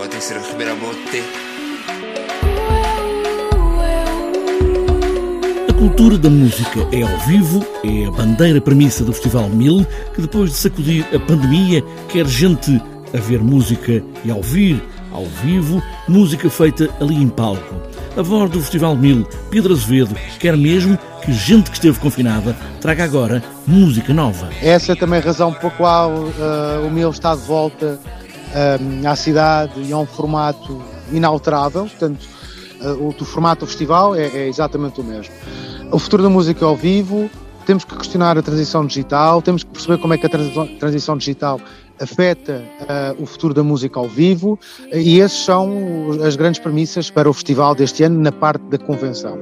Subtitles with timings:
[0.00, 1.22] Ser a bote.
[5.68, 10.22] A cultura da música é ao vivo, é a bandeira premissa do Festival Mil, que
[10.22, 12.82] depois de sacudir a pandemia, quer gente
[13.14, 14.82] a ver música e a ouvir
[15.12, 17.74] ao vivo, música feita ali em palco.
[18.16, 23.04] A voz do Festival Mil, Pedro Azevedo, quer mesmo que gente que esteve confinada traga
[23.04, 24.48] agora música nova.
[24.62, 28.00] Essa é também a razão pela qual uh, o Mil está de volta
[29.08, 30.82] à cidade e a um formato
[31.12, 32.26] inalterável, portanto,
[32.80, 35.32] uh, o, formato do festival é, é exatamente o mesmo.
[35.92, 37.30] O futuro da música é ao vivo,
[37.66, 40.30] temos que questionar a transição digital, temos que perceber como é que a
[40.78, 41.60] transição digital
[42.00, 44.58] afeta uh, o futuro da música ao vivo
[44.92, 49.38] e esses são as grandes premissas para o festival deste ano na parte da convenção.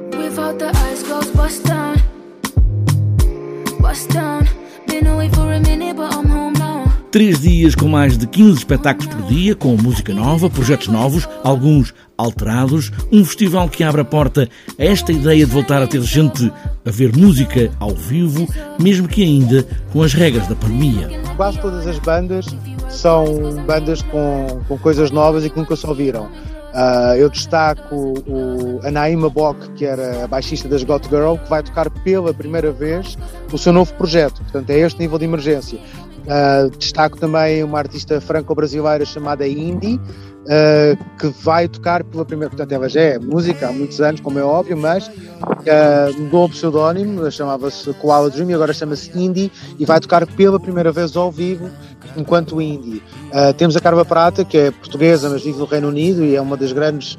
[7.11, 11.95] Três dias com mais de 15 espetáculos por dia, com música nova, projetos novos, alguns
[12.19, 12.93] alterados.
[13.11, 14.47] Um festival que abre a porta
[14.79, 16.53] a esta ideia de voltar a ter gente
[16.85, 18.47] a ver música ao vivo,
[18.79, 21.09] mesmo que ainda com as regras da pandemia.
[21.35, 22.45] Quase todas as bandas
[22.91, 23.25] são
[23.67, 26.29] bandas com, com coisas novas e que nunca se ouviram.
[26.75, 31.49] Uh, eu destaco o, a Naima Bock, que era a baixista das Got Girl, que
[31.49, 33.17] vai tocar pela primeira vez
[33.51, 34.43] o seu novo projeto.
[34.43, 35.81] Portanto, é este nível de emergência.
[36.29, 42.51] Uh, destaco também uma artista franco-brasileira chamada Indy, uh, que vai tocar pela primeira.
[42.51, 46.49] Portanto, ela já é música há muitos anos, como é óbvio, mas uh, mudou o
[46.51, 51.33] pseudónimo, chamava-se Koala Dream e agora chama-se Indy e vai tocar pela primeira vez ao
[51.33, 51.71] vivo
[52.15, 53.03] enquanto Indy.
[53.33, 56.41] Uh, temos a Carva Prata, que é portuguesa, mas vive no Reino Unido e é
[56.43, 57.17] uma das grandes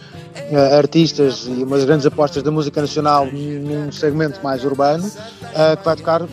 [0.77, 5.95] artistas e uma das grandes apostas da música nacional num segmento mais urbano, que vai
[5.95, 6.23] tocar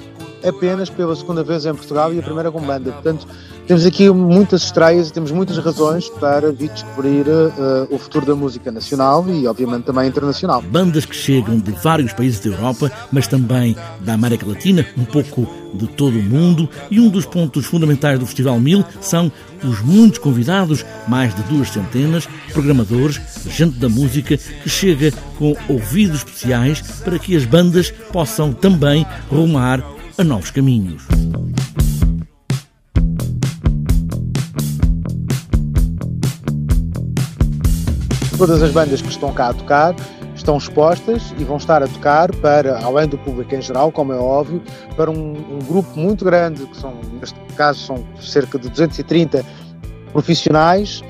[0.44, 2.92] apenas pela segunda vez em Portugal e a primeira com banda.
[2.92, 3.26] Portanto,
[3.66, 8.34] temos aqui muitas estreias e temos muitas razões para vir descobrir uh, o futuro da
[8.36, 10.62] música nacional e, obviamente, também internacional.
[10.62, 15.48] Bandas que chegam de vários países da Europa, mas também da América Latina, um pouco
[15.74, 16.68] de todo o mundo.
[16.90, 19.32] E um dos pontos fundamentais do Festival Mil são
[19.64, 26.18] os muitos convidados, mais de duas centenas, programadores, gente da música, que chega com ouvidos
[26.18, 31.06] especiais para que as bandas possam também rumar a novos caminhos.
[38.38, 39.94] Todas as bandas que estão cá a tocar
[40.34, 44.16] estão expostas e vão estar a tocar para, além do público em geral, como é
[44.16, 44.62] óbvio,
[44.94, 49.44] para um, um grupo muito grande, que são, neste caso, são cerca de 230
[50.12, 51.02] profissionais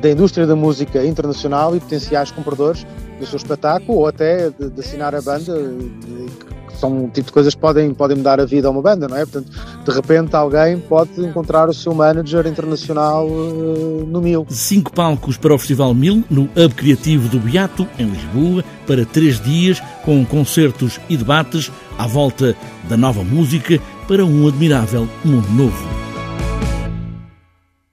[0.00, 2.86] da indústria da música internacional e potenciais compradores
[3.18, 5.52] do seu espetáculo ou até de, de assinar a banda,
[6.78, 9.16] são um tipo de coisas que podem, podem mudar a vida a uma banda, não
[9.16, 9.24] é?
[9.24, 9.50] Portanto,
[9.84, 14.46] de repente alguém pode encontrar o seu manager internacional uh, no Mil.
[14.48, 19.40] Cinco palcos para o Festival Mil, no Hub Criativo do Beato, em Lisboa, para três
[19.40, 22.56] dias, com concertos e debates à volta
[22.88, 23.78] da nova música
[24.08, 26.01] para um admirável mundo novo.